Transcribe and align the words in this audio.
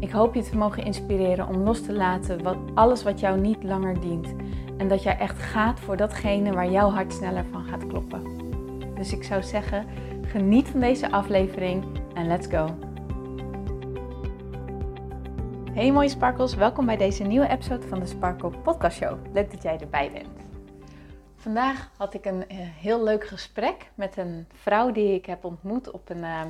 Ik 0.00 0.10
hoop 0.10 0.34
je 0.34 0.42
te 0.42 0.56
mogen 0.56 0.84
inspireren 0.84 1.48
om 1.48 1.56
los 1.56 1.82
te 1.82 1.92
laten 1.92 2.42
wat, 2.42 2.56
alles 2.74 3.02
wat 3.02 3.20
jou 3.20 3.40
niet 3.40 3.62
langer 3.62 4.00
dient. 4.00 4.34
En 4.76 4.88
dat 4.88 5.02
jij 5.02 5.18
echt 5.18 5.38
gaat 5.38 5.80
voor 5.80 5.96
datgene 5.96 6.52
waar 6.52 6.70
jouw 6.70 6.90
hart 6.90 7.12
sneller 7.12 7.44
van 7.50 7.64
gaat 7.64 7.86
kloppen. 7.86 8.22
Dus 8.94 9.12
ik 9.12 9.24
zou 9.24 9.42
zeggen, 9.42 9.86
geniet 10.22 10.68
van 10.68 10.80
deze 10.80 11.10
aflevering 11.10 11.84
en 12.14 12.26
let's 12.26 12.46
go. 12.46 12.76
Hey 15.72 15.92
mooie 15.92 16.08
sparkles, 16.08 16.54
welkom 16.54 16.86
bij 16.86 16.96
deze 16.96 17.22
nieuwe 17.22 17.48
episode 17.48 17.86
van 17.86 18.00
de 18.00 18.06
Sparkle 18.06 18.50
Podcast 18.50 18.96
Show. 18.96 19.18
Leuk 19.32 19.50
dat 19.50 19.62
jij 19.62 19.78
erbij 19.80 20.12
bent. 20.12 20.46
Vandaag 21.36 21.90
had 21.96 22.14
ik 22.14 22.24
een 22.24 22.48
eh, 22.48 22.56
heel 22.58 23.04
leuk 23.04 23.26
gesprek 23.26 23.90
met 23.94 24.16
een 24.16 24.46
vrouw 24.52 24.92
die 24.92 25.14
ik 25.14 25.26
heb 25.26 25.44
ontmoet 25.44 25.90
op 25.90 26.10
een 26.10 26.24
eh, 26.24 26.40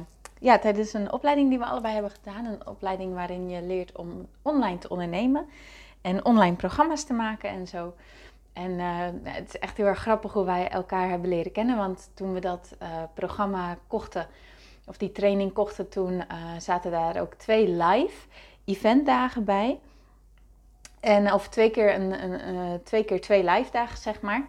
ja, 0.40 0.58
tijdens 0.58 0.92
een 0.92 1.12
opleiding 1.12 1.48
die 1.48 1.58
we 1.58 1.64
allebei 1.64 1.92
hebben 1.92 2.12
gedaan. 2.12 2.44
Een 2.44 2.66
opleiding 2.66 3.14
waarin 3.14 3.48
je 3.48 3.62
leert 3.62 3.96
om 3.96 4.28
online 4.42 4.78
te 4.78 4.88
ondernemen 4.88 5.46
en 6.00 6.24
online 6.24 6.56
programma's 6.56 7.04
te 7.04 7.12
maken 7.12 7.50
en 7.50 7.66
zo. 7.66 7.94
En 8.52 8.70
uh, 8.70 9.06
het 9.22 9.48
is 9.48 9.58
echt 9.58 9.76
heel 9.76 9.86
erg 9.86 9.98
grappig 9.98 10.32
hoe 10.32 10.44
wij 10.44 10.68
elkaar 10.68 11.08
hebben 11.08 11.28
leren 11.28 11.52
kennen. 11.52 11.76
Want 11.76 12.10
toen 12.14 12.32
we 12.32 12.40
dat 12.40 12.76
uh, 12.82 12.88
programma 13.14 13.78
kochten, 13.86 14.26
of 14.86 14.96
die 14.96 15.12
training 15.12 15.52
kochten, 15.52 15.88
toen 15.88 16.12
uh, 16.12 16.24
zaten 16.58 16.90
daar 16.90 17.20
ook 17.20 17.34
twee 17.34 17.68
live 17.68 18.28
eventdagen 18.64 19.44
bij. 19.44 19.80
En 21.00 21.32
of 21.32 21.48
twee 21.48 21.70
keer, 21.70 21.94
een, 21.94 22.48
een 22.48 22.82
twee, 22.82 23.04
keer 23.04 23.20
twee 23.20 23.44
live 23.44 23.70
dagen, 23.70 23.98
zeg 23.98 24.20
maar. 24.20 24.48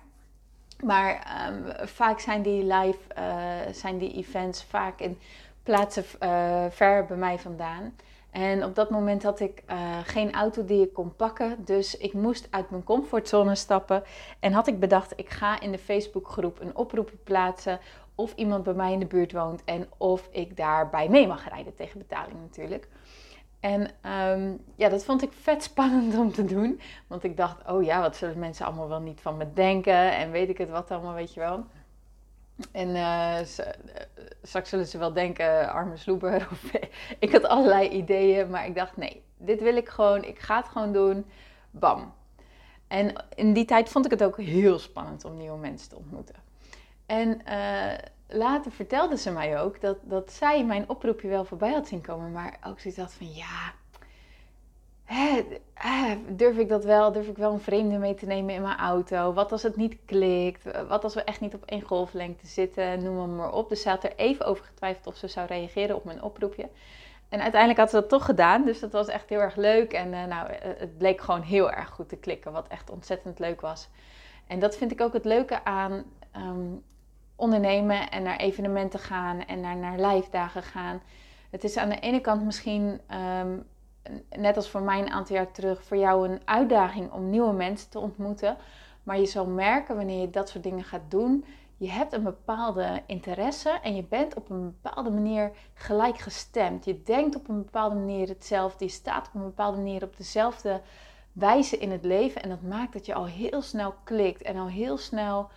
Maar 0.84 1.38
um, 1.50 1.88
vaak 1.88 2.20
zijn 2.20 2.42
die 2.42 2.64
live, 2.64 3.00
zijn 3.72 3.98
die 3.98 4.14
events 4.14 4.64
vaak 4.64 5.00
in 5.00 5.20
plaatsen 5.64 6.04
uh, 6.20 6.66
ver 6.70 7.06
bij 7.06 7.18
mij 7.18 7.40
vandaan. 7.40 7.94
En 8.32 8.64
op 8.64 8.76
dat 8.76 8.90
moment 8.90 9.24
had 9.24 9.40
ik 9.40 9.64
uh, 9.70 9.98
geen 10.04 10.34
auto 10.34 10.66
die 10.66 10.82
ik 10.82 10.94
kon 10.94 11.16
pakken. 11.16 11.56
Dus 11.66 11.98
ik 11.98 12.14
moest 12.14 12.48
uit 12.50 12.70
mijn 12.70 12.84
comfortzone 12.84 13.56
stappen. 13.56 14.04
En 14.40 14.54
had 14.54 14.68
ik 14.68 14.80
bedacht, 14.80 15.14
ik 15.16 15.30
ga 15.30 15.60
in 15.60 15.72
de 15.72 15.78
Facebookgroep 15.78 16.60
een 16.60 16.76
oproep 16.76 17.12
plaatsen. 17.24 17.80
Of 18.16 18.34
iemand 18.36 18.64
bij 18.64 18.74
mij 18.74 18.94
in 18.94 19.00
de 19.00 19.06
buurt 19.06 19.32
woont. 19.32 19.64
En 19.64 19.88
of 19.98 20.28
ik 20.32 20.58
daarbij 20.58 21.10
mee 21.10 21.28
mag 21.28 21.50
rijden. 21.50 21.76
Tegen 21.76 21.98
betaling 21.98 22.40
natuurlijk. 22.40 22.88
En 23.60 23.82
um, 23.82 24.64
ja, 24.76 24.90
dat 24.90 25.04
vond 25.04 25.22
ik 25.22 25.32
vet 25.34 25.64
spannend 25.64 26.18
om 26.18 26.32
te 26.32 26.46
doen. 26.46 26.82
Want 27.08 27.24
ik 27.24 27.38
dacht, 27.38 27.68
oh 27.68 27.84
ja, 27.84 28.02
wat 28.02 28.16
zullen 28.16 28.40
mensen 28.40 28.66
allemaal 28.66 28.90
wel 28.90 29.02
niet 29.02 29.22
van 29.22 29.38
me 29.38 29.54
denken? 29.54 30.16
En 30.16 30.32
weet 30.32 30.50
ik 30.50 30.58
het 30.58 30.70
wat 30.70 30.92
allemaal, 30.92 31.14
weet 31.14 31.34
je 31.34 31.40
wel. 31.40 31.66
En 32.72 32.90
uh, 32.90 33.36
straks 34.44 34.70
zullen 34.70 34.88
ze 34.88 34.98
wel 34.98 35.14
denken, 35.14 35.70
arme 35.72 35.98
sloeber. 35.98 36.48
Ik 37.20 37.32
had 37.32 37.44
allerlei 37.46 37.90
ideeën, 37.90 38.50
maar 38.50 38.66
ik 38.66 38.76
dacht, 38.76 38.98
nee, 38.98 39.24
dit 39.38 39.62
wil 39.62 39.76
ik 39.76 39.90
gewoon. 39.90 40.24
Ik 40.24 40.40
ga 40.40 40.58
het 40.58 40.68
gewoon 40.68 40.94
doen. 40.94 41.26
Bam. 41.72 42.14
En 42.88 43.26
in 43.36 43.54
die 43.54 43.66
tijd 43.66 43.90
vond 43.90 44.06
ik 44.06 44.12
het 44.12 44.24
ook 44.24 44.38
heel 44.38 44.80
spannend 44.80 45.26
om 45.26 45.38
nieuwe 45.38 45.58
mensen 45.58 45.90
te 45.90 45.96
ontmoeten. 45.96 46.36
En 47.06 47.42
later 48.28 48.72
vertelde 48.72 49.18
ze 49.18 49.32
mij 49.32 49.60
ook 49.60 49.82
dat, 49.82 49.98
dat 50.02 50.32
zij 50.32 50.66
mijn 50.66 50.90
oproepje 50.90 51.28
wel 51.28 51.46
voorbij 51.46 51.72
had 51.72 51.88
zien 51.88 52.02
komen. 52.02 52.32
Maar 52.32 52.60
ook 52.68 52.80
zoiets 52.80 53.00
had 53.00 53.14
van, 53.14 53.34
ja, 53.34 53.74
durf 56.36 56.58
ik 56.58 56.70
dat 56.70 56.84
wel? 56.84 57.12
Durf 57.12 57.28
ik 57.28 57.38
wel 57.38 57.54
een 57.54 57.60
vreemde 57.60 57.98
mee 57.98 58.16
te 58.16 58.26
nemen 58.26 58.54
in 58.54 58.62
mijn 58.62 58.78
auto? 58.78 59.34
Wat 59.34 59.52
als 59.52 59.64
het 59.64 59.76
niet 59.76 59.98
klikt? 60.06 60.88
Wat 60.88 61.04
als 61.04 61.14
we 61.14 61.24
echt 61.24 61.42
niet 61.42 61.54
op 61.54 61.66
één 61.66 61.82
golflengte 61.82 62.48
zitten? 62.48 63.04
Noem 63.04 63.16
maar, 63.16 63.28
maar 63.28 63.54
op. 63.54 63.70
Dus 63.70 63.82
ze 63.82 63.90
had 63.90 64.04
er 64.04 64.16
even 64.16 64.46
over 64.46 64.66
getwijfeld 64.66 65.08
of 65.08 65.16
ze 65.16 65.28
zou 65.28 65.48
reageren 65.48 65.96
op 65.96 66.04
mijn 66.04 66.24
oproepje. 66.24 66.70
En 67.30 67.42
uiteindelijk 67.42 67.80
had 67.80 67.90
ze 67.90 67.96
dat 67.96 68.10
toch 68.10 68.26
gedaan. 68.26 68.66
Dus 68.66 68.80
dat 68.80 68.92
was 68.92 69.08
echt 69.08 69.30
heel 69.30 69.40
erg 69.40 69.56
leuk. 69.56 69.94
En 69.94 70.14
uh, 70.14 70.26
nou, 70.26 70.52
het 70.62 70.98
bleek 70.98 71.22
gewoon 71.22 71.42
heel 71.42 71.72
erg 71.72 71.90
goed 71.90 72.10
te 72.10 72.18
klikken. 72.18 72.52
Wat 72.52 72.68
echt 72.68 72.90
ontzettend 72.90 73.40
leuk 73.40 73.62
was. 73.62 73.90
En 74.48 74.60
dat 74.60 74.78
vind 74.78 74.92
ik 74.92 75.02
ook 75.02 75.14
het 75.14 75.26
leuke 75.26 75.64
aan 75.64 76.04
um, 76.36 76.84
ondernemen 77.36 78.10
en 78.10 78.24
naar 78.24 78.38
evenementen 78.38 79.00
gaan 79.00 79.46
en 79.46 79.60
naar, 79.60 79.76
naar 79.76 80.00
live 80.00 80.30
dagen 80.32 80.64
gaan. 80.64 81.02
Het 81.50 81.64
is 81.64 81.78
aan 81.78 81.90
de 81.90 82.00
ene 82.00 82.20
kant 82.20 82.44
misschien 82.44 83.02
um, 83.42 83.66
net 84.30 84.56
als 84.56 84.70
voor 84.70 84.82
mij 84.82 85.00
een 85.00 85.12
aantal 85.12 85.36
jaar 85.36 85.52
terug, 85.52 85.84
voor 85.84 85.98
jou 85.98 86.30
een 86.30 86.42
uitdaging 86.46 87.12
om 87.12 87.30
nieuwe 87.30 87.54
mensen 87.54 87.90
te 87.90 88.00
ontmoeten. 88.00 88.58
Maar 89.04 89.20
je 89.20 89.26
zal 89.26 89.46
merken 89.46 89.96
wanneer 89.96 90.22
je 90.22 90.30
dat 90.30 90.50
soort 90.50 90.64
dingen 90.64 90.84
gaat 90.84 91.12
doen, 91.12 91.46
je 91.80 91.90
hebt 91.90 92.14
een 92.14 92.24
bepaalde 92.24 93.02
interesse 93.06 93.80
en 93.84 93.96
je 93.96 94.04
bent 94.04 94.36
op 94.36 94.50
een 94.50 94.76
bepaalde 94.82 95.10
manier 95.10 95.52
gelijkgestemd. 95.74 96.86
Je 96.86 97.04
denkt 97.04 97.36
op 97.36 97.50
een 97.50 97.64
bepaalde 97.64 97.96
manier 97.96 98.28
hetzelfde, 98.28 98.86
je 98.86 98.92
staat 98.92 99.28
op 99.28 99.34
een 99.34 99.44
bepaalde 99.44 99.78
manier 99.78 100.04
op 100.04 100.18
dezelfde 100.18 100.82
wijze 101.32 101.78
in 101.78 101.92
het 101.92 102.04
leven. 102.04 102.42
En 102.44 102.50
dat 102.50 102.62
maakt 102.62 102.94
dat 102.94 103.06
je 103.06 103.14
al 103.14 103.26
heel 103.26 103.62
snel 103.62 103.96
klikt 104.04 104.42
en 104.42 104.58
al 104.58 104.68
heel 104.68 104.98
snel 104.98 105.50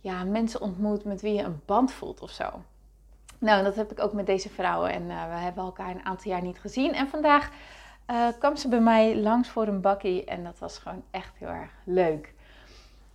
ja, 0.00 0.24
mensen 0.24 0.60
ontmoet 0.60 1.04
met 1.04 1.20
wie 1.20 1.34
je 1.34 1.42
een 1.42 1.60
band 1.64 1.92
voelt 1.92 2.20
of 2.20 2.30
zo. 2.30 2.50
Nou, 3.38 3.64
dat 3.64 3.74
heb 3.74 3.90
ik 3.90 4.00
ook 4.00 4.12
met 4.12 4.26
deze 4.26 4.48
vrouwen 4.48 4.92
en 4.92 5.02
uh, 5.02 5.28
we 5.28 5.38
hebben 5.38 5.64
elkaar 5.64 5.90
een 5.90 6.04
aantal 6.04 6.30
jaar 6.30 6.42
niet 6.42 6.58
gezien. 6.58 6.94
En 6.94 7.08
vandaag 7.08 7.50
uh, 8.10 8.28
kwam 8.38 8.56
ze 8.56 8.68
bij 8.68 8.80
mij 8.80 9.16
langs 9.16 9.48
voor 9.48 9.66
een 9.66 9.80
bakkie 9.80 10.24
en 10.24 10.44
dat 10.44 10.58
was 10.58 10.78
gewoon 10.78 11.02
echt 11.10 11.36
heel 11.36 11.48
erg 11.48 11.72
leuk. 11.84 12.34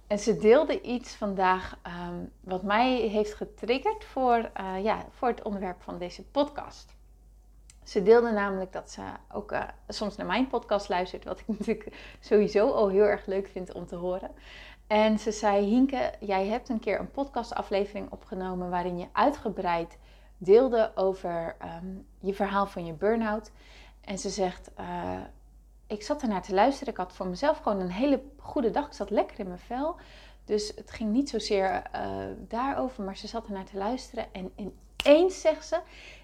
En 0.08 0.20
ze 0.20 0.38
deelde 0.38 0.82
iets 0.82 1.16
vandaag 1.16 1.78
um, 2.10 2.32
wat 2.40 2.64
mij 2.64 2.96
heeft 2.96 3.34
getriggerd 3.34 4.04
voor, 4.06 4.52
uh, 4.60 4.84
ja, 4.84 5.06
voor 5.10 5.28
het 5.28 5.44
onderwerp 5.44 5.82
van 5.82 5.98
deze 5.98 6.24
podcast. 6.24 6.96
Ze 7.84 8.04
deelde 8.04 8.32
namelijk 8.32 8.72
dat 8.72 8.92
ze 8.92 9.02
ook 9.32 9.52
uh, 9.52 9.64
soms 9.88 10.16
naar 10.16 10.28
mijn 10.28 10.48
podcast 10.48 10.90
luistert, 10.90 11.24
wat 11.24 11.40
ik 11.40 11.48
natuurlijk 11.58 12.18
sowieso 12.20 12.72
al 12.72 12.90
heel 12.90 13.04
erg 13.04 13.26
leuk 13.26 13.48
vind 13.48 13.74
om 13.74 13.86
te 13.86 13.96
horen. 13.96 14.32
En 14.88 15.20
ze 15.20 15.32
zei: 15.32 15.66
Hinke, 15.66 16.14
jij 16.20 16.48
hebt 16.48 16.70
een 16.70 16.80
keer 16.80 17.00
een 17.00 17.12
podcastaflevering 17.12 18.12
opgenomen 18.12 18.70
waarin 18.70 18.98
je 18.98 19.08
uitgebreid 19.12 19.98
deelde 20.38 20.92
over 20.96 21.56
um, 21.84 22.08
je 22.20 22.34
verhaal 22.34 22.66
van 22.66 22.86
je 22.86 22.94
burn-out. 22.94 23.52
En 24.02 24.18
ze 24.18 24.30
zegt, 24.30 24.72
uh, 24.80 25.20
ik 25.88 26.04
zat 26.04 26.22
ernaar 26.22 26.42
te 26.42 26.54
luisteren. 26.54 26.94
Ik 26.94 27.00
had 27.00 27.14
voor 27.14 27.28
mezelf 27.28 27.58
gewoon 27.58 27.80
een 27.80 27.92
hele 27.92 28.22
goede 28.38 28.72
dag. 28.72 28.86
Ik 28.86 28.94
zat 28.94 29.10
lekker 29.10 29.40
in 29.40 29.48
mijn 29.48 29.60
vel. 29.60 29.96
Dus 30.46 30.72
het 30.76 30.92
ging 30.92 31.12
niet 31.12 31.30
zozeer 31.30 31.84
uh, 31.96 32.16
daarover, 32.48 33.04
maar 33.04 33.18
ze 33.18 33.28
zat 33.28 33.46
ernaar 33.46 33.66
te 33.66 33.78
luisteren. 33.78 34.26
En 34.32 34.52
ineens, 34.56 35.42
zegt 35.42 35.68
ze, 35.68 35.80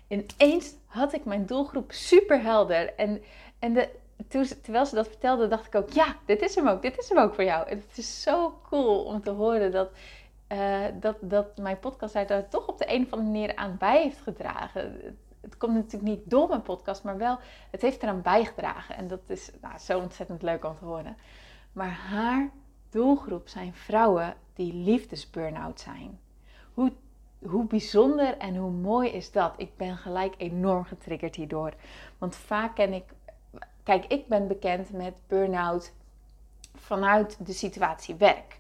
ineens 0.08 0.74
had 0.86 1.14
ik 1.14 1.26
mijn 1.26 1.46
doelgroep 1.46 1.92
super 1.92 2.42
helder. 2.42 2.94
En, 2.96 3.24
en 3.60 3.74
de, 3.74 3.90
terwijl 4.62 4.86
ze 4.86 4.96
dat 4.96 5.08
vertelde, 5.08 5.48
dacht 5.48 5.68
ik 5.68 5.76
ook, 5.76 5.90
ja, 5.90 6.16
dit 6.26 6.42
is 6.42 6.56
hem 6.56 6.68
ook. 6.68 6.82
Dit 6.82 6.98
is 6.98 7.10
hem 7.10 7.18
ook 7.18 7.34
voor 7.34 7.44
jou. 7.44 7.68
En 7.68 7.84
het 7.88 7.98
is 7.98 8.22
zo 8.22 8.60
cool 8.70 9.04
om 9.04 9.22
te 9.22 9.30
horen 9.30 9.72
dat, 9.72 9.90
uh, 10.52 10.86
dat, 10.94 11.16
dat 11.22 11.58
mijn 11.58 11.80
podcast 11.80 12.14
daar 12.14 12.50
toch 12.50 12.68
op 12.68 12.78
de 12.78 12.94
een 12.94 13.06
of 13.06 13.12
andere 13.12 13.32
manier 13.32 13.56
aan 13.56 13.76
bij 13.80 14.02
heeft 14.02 14.22
gedragen 14.22 15.18
het 15.50 15.58
komt 15.58 15.74
natuurlijk 15.74 16.04
niet 16.04 16.30
door 16.30 16.48
mijn 16.48 16.62
podcast, 16.62 17.04
maar 17.04 17.18
wel, 17.18 17.40
het 17.72 17.82
heeft 17.82 18.04
eraan 18.04 18.22
bijgedragen. 18.22 18.96
En 18.96 19.08
dat 19.08 19.22
is 19.28 19.52
nou, 19.62 19.78
zo 19.78 20.00
ontzettend 20.00 20.42
leuk 20.42 20.66
om 20.66 20.76
te 20.76 20.86
horen. 20.86 21.18
Maar 21.72 21.92
haar 21.92 22.50
doelgroep 22.90 23.48
zijn 23.48 23.74
vrouwen 23.74 24.36
die 24.54 24.74
liefdesburn-out 24.74 25.80
zijn. 25.80 26.20
Hoe, 26.74 26.92
hoe 27.46 27.66
bijzonder 27.66 28.38
en 28.38 28.56
hoe 28.56 28.72
mooi 28.72 29.10
is 29.10 29.32
dat? 29.32 29.54
Ik 29.58 29.78
ben 29.78 29.98
gelijk 29.98 30.34
enorm 30.38 30.84
getriggerd 30.84 31.36
hierdoor. 31.36 31.74
Want 32.18 32.36
vaak 32.36 32.76
ken 32.76 32.94
ik, 32.94 33.04
kijk, 33.84 34.06
ik 34.06 34.28
ben 34.28 34.48
bekend 34.48 34.92
met 34.92 35.14
burn-out 35.28 35.94
vanuit 36.76 37.46
de 37.46 37.54
situatie 37.54 38.16
werk. 38.16 38.60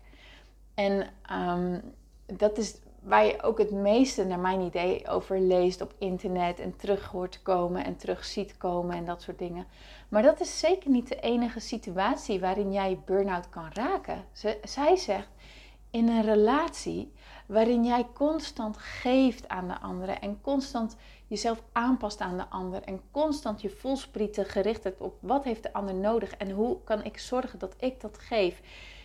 En 0.74 1.10
um, 1.31 1.81
dat 2.25 2.57
is 2.57 2.75
waar 3.07 3.25
je 3.25 3.42
ook 3.42 3.57
het 3.57 3.71
meeste, 3.71 4.25
naar 4.25 4.39
mijn 4.39 4.62
idee, 4.62 5.07
over 5.07 5.39
leest 5.39 5.81
op 5.81 5.94
internet 5.98 6.59
en 6.59 6.75
terug 6.75 7.06
hoort 7.06 7.42
komen 7.42 7.83
en 7.86 7.98
terug 7.98 8.25
ziet 8.25 8.57
komen 8.57 8.95
en 8.95 9.06
dat 9.06 9.21
soort 9.21 9.39
dingen. 9.39 9.68
Maar 10.09 10.21
dat 10.21 10.39
is 10.39 10.59
zeker 10.59 10.89
niet 10.89 11.07
de 11.07 11.19
enige 11.19 11.59
situatie 11.59 12.39
waarin 12.39 12.71
jij 12.71 13.00
burn-out 13.06 13.50
kan 13.50 13.69
raken. 13.74 14.25
zij 14.63 14.95
zegt, 14.95 15.30
in 15.92 16.07
een 16.07 16.24
relatie 16.24 17.13
waarin 17.45 17.86
jij 17.86 18.07
constant 18.13 18.77
geeft 18.77 19.48
aan 19.48 19.68
de 19.68 19.80
anderen 19.80 20.21
en 20.21 20.42
constant 20.42 20.95
jezelf 21.27 21.63
aanpast 21.71 22.21
aan 22.21 22.38
de 22.38 22.50
ander 22.50 22.81
en 22.83 23.01
constant 23.12 23.62
je 23.62 23.69
voelsprieten 23.69 24.45
gericht 24.45 24.83
hebt 24.83 25.01
op 25.01 25.18
wat 25.19 25.44
heeft 25.44 25.63
de 25.63 25.74
ander 25.74 25.95
nodig 25.95 26.31
en 26.31 26.51
hoe 26.51 26.77
kan 26.83 27.04
ik 27.04 27.19
zorgen 27.19 27.59
dat 27.59 27.75
ik 27.80 28.01
dat 28.01 28.18
geef, 28.18 28.62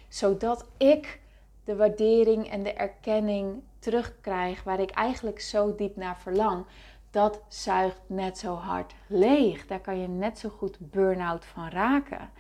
zodat 0.09 0.67
ik 0.77 1.21
de 1.65 1.77
waardering 1.77 2.51
en 2.51 2.63
de 2.63 2.73
erkenning 2.73 3.63
terugkrijg 3.79 4.63
waar 4.63 4.81
ik 4.81 4.91
eigenlijk 4.91 5.41
zo 5.41 5.75
diep 5.75 5.97
naar 5.97 6.19
verlang. 6.19 6.65
Dat 7.11 7.41
zuigt 7.49 8.01
net 8.07 8.39
zo 8.39 8.55
hard 8.55 8.95
leeg. 9.07 9.67
Daar 9.67 9.81
kan 9.81 10.01
je 10.01 10.09
net 10.09 10.39
zo 10.39 10.49
goed 10.49 10.77
burn-out 10.79 11.45
van 11.45 11.69
raken. 11.69 12.31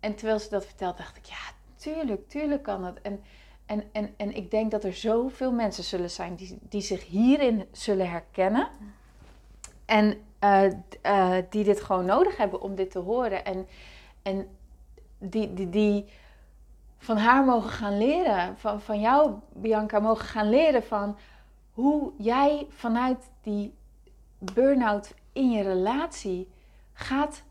En 0.00 0.14
terwijl 0.14 0.38
ze 0.38 0.50
dat 0.50 0.66
vertelt, 0.66 0.96
dacht 0.96 1.16
ik, 1.16 1.24
ja, 1.24 1.52
tuurlijk, 1.76 2.28
tuurlijk 2.28 2.62
kan 2.62 2.84
het. 2.84 3.00
En, 3.02 3.22
en, 3.66 3.84
en, 3.92 4.14
en 4.16 4.36
ik 4.36 4.50
denk 4.50 4.70
dat 4.70 4.84
er 4.84 4.94
zoveel 4.94 5.52
mensen 5.52 5.84
zullen 5.84 6.10
zijn 6.10 6.34
die, 6.34 6.58
die 6.62 6.80
zich 6.80 7.06
hierin 7.06 7.64
zullen 7.72 8.10
herkennen. 8.10 8.68
En 9.84 10.20
uh, 10.40 10.62
uh, 11.06 11.36
die 11.50 11.64
dit 11.64 11.80
gewoon 11.80 12.04
nodig 12.04 12.36
hebben 12.36 12.60
om 12.60 12.74
dit 12.74 12.90
te 12.90 12.98
horen. 12.98 13.44
En, 13.44 13.66
en 14.22 14.48
die, 15.18 15.54
die, 15.54 15.70
die 15.70 16.08
van 17.04 17.16
haar 17.16 17.44
mogen 17.44 17.70
gaan 17.70 17.98
leren. 17.98 18.58
Van, 18.58 18.80
van 18.80 19.00
jou, 19.00 19.34
Bianca, 19.52 19.98
mogen 19.98 20.24
gaan 20.24 20.48
leren 20.48 20.82
van 20.82 21.16
hoe 21.72 22.12
jij 22.18 22.66
vanuit 22.70 23.30
die 23.42 23.74
burn-out 24.38 25.14
in 25.32 25.50
je 25.50 25.62
relatie 25.62 26.50
gaat 26.92 27.42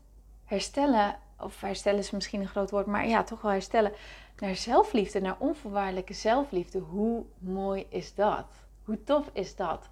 herstellen. 0.44 1.18
Of 1.38 1.60
herstellen 1.60 1.98
is 1.98 2.10
misschien 2.10 2.40
een 2.40 2.48
groot 2.48 2.70
woord, 2.70 2.86
maar 2.86 3.08
ja, 3.08 3.22
toch 3.22 3.42
wel 3.42 3.50
herstellen. 3.50 3.92
Naar 4.38 4.56
zelfliefde, 4.56 5.20
naar 5.20 5.36
onvoorwaardelijke 5.38 6.14
zelfliefde. 6.14 6.78
Hoe 6.78 7.24
mooi 7.38 7.86
is 7.88 8.14
dat? 8.14 8.46
Hoe 8.84 9.04
tof 9.04 9.30
is 9.32 9.56
dat? 9.56 9.88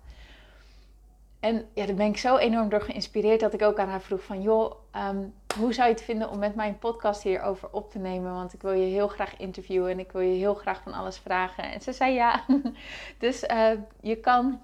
En 1.42 1.68
ja, 1.74 1.86
daar 1.86 1.94
ben 1.94 2.06
ik 2.06 2.16
zo 2.16 2.36
enorm 2.36 2.68
door 2.68 2.80
geïnspireerd 2.80 3.40
dat 3.40 3.52
ik 3.52 3.62
ook 3.62 3.78
aan 3.78 3.88
haar 3.88 4.00
vroeg 4.00 4.22
van... 4.22 4.42
joh, 4.42 4.74
ehm, 4.90 5.24
hoe 5.58 5.72
zou 5.72 5.88
je 5.88 5.94
het 5.94 6.02
vinden 6.02 6.30
om 6.30 6.38
met 6.38 6.54
mijn 6.54 6.78
podcast 6.78 7.22
hierover 7.22 7.68
op 7.72 7.90
te 7.90 7.98
nemen? 7.98 8.32
Want 8.32 8.52
ik 8.52 8.62
wil 8.62 8.72
je 8.72 8.86
heel 8.86 9.08
graag 9.08 9.36
interviewen 9.36 9.90
en 9.90 9.98
ik 9.98 10.12
wil 10.12 10.20
je 10.20 10.38
heel 10.38 10.54
graag 10.54 10.82
van 10.82 10.92
alles 10.92 11.18
vragen. 11.18 11.64
En 11.64 11.80
ze 11.80 11.92
zei 11.92 12.12
ja. 12.12 12.44
dus 13.18 13.42
uh, 13.42 13.70
je 14.00 14.16
kan, 14.16 14.60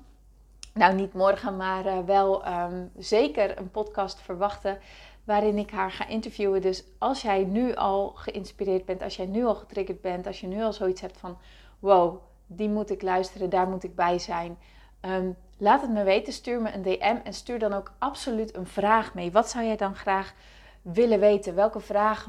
nou 0.74 0.94
niet 0.94 1.12
morgen, 1.12 1.56
maar 1.56 1.86
uh, 1.86 1.98
wel 1.98 2.46
um, 2.46 2.90
zeker 2.96 3.58
een 3.58 3.70
podcast 3.70 4.20
verwachten 4.20 4.78
waarin 5.24 5.58
ik 5.58 5.70
haar 5.70 5.90
ga 5.90 6.06
interviewen. 6.06 6.60
Dus 6.60 6.84
als 6.98 7.22
jij 7.22 7.44
nu 7.44 7.74
al 7.74 8.12
geïnspireerd 8.14 8.84
bent, 8.84 9.02
als 9.02 9.16
jij 9.16 9.26
nu 9.26 9.44
al 9.44 9.54
getriggerd 9.54 10.00
bent, 10.00 10.26
als 10.26 10.40
je 10.40 10.46
nu 10.46 10.62
al 10.62 10.72
zoiets 10.72 11.00
hebt 11.00 11.18
van... 11.18 11.38
wow, 11.78 12.20
die 12.46 12.68
moet 12.68 12.90
ik 12.90 13.02
luisteren, 13.02 13.50
daar 13.50 13.68
moet 13.68 13.84
ik 13.84 13.94
bij 13.94 14.18
zijn... 14.18 14.58
Um, 15.00 15.36
Laat 15.60 15.80
het 15.80 15.90
me 15.90 16.02
weten, 16.02 16.32
stuur 16.32 16.62
me 16.62 16.72
een 16.72 16.82
DM 16.82 17.16
en 17.24 17.32
stuur 17.32 17.58
dan 17.58 17.72
ook 17.72 17.92
absoluut 17.98 18.56
een 18.56 18.66
vraag 18.66 19.14
mee. 19.14 19.32
Wat 19.32 19.50
zou 19.50 19.64
jij 19.64 19.76
dan 19.76 19.94
graag 19.94 20.34
willen 20.82 21.20
weten? 21.20 21.54
Welke 21.54 21.80
vraag 21.80 22.28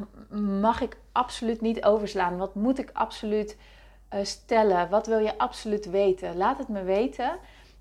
mag 0.62 0.82
ik 0.82 0.98
absoluut 1.12 1.62
niet 1.62 1.84
overslaan? 1.84 2.38
Wat 2.38 2.56
moet 2.56 2.80
ik 2.80 2.90
absoluut 2.94 3.58
uh, 4.14 4.20
stellen? 4.24 4.90
Wat 4.90 5.08
wil 5.08 5.20
je 5.20 5.38
absoluut 5.38 5.86
weten? 5.86 6.38
Laat 6.38 6.58
het 6.58 6.68
me 6.68 6.84
weten. 6.84 7.40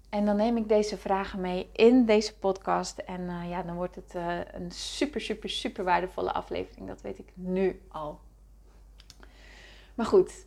En 0.09 0.25
dan 0.25 0.37
neem 0.37 0.56
ik 0.56 0.69
deze 0.69 0.97
vragen 0.97 1.41
mee 1.41 1.69
in 1.73 2.05
deze 2.05 2.39
podcast. 2.39 2.99
En 2.99 3.21
uh, 3.21 3.50
ja, 3.50 3.62
dan 3.62 3.75
wordt 3.77 3.95
het 3.95 4.15
uh, 4.17 4.39
een 4.53 4.71
super, 4.71 5.21
super, 5.21 5.50
super 5.50 5.85
waardevolle 5.85 6.33
aflevering. 6.33 6.89
Dat 6.89 7.00
weet 7.00 7.19
ik 7.19 7.29
nu 7.35 7.81
al. 7.89 8.19
Maar 9.95 10.06
goed, 10.06 10.47